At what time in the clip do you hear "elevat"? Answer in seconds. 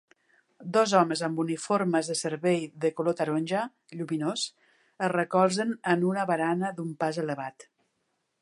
7.27-7.69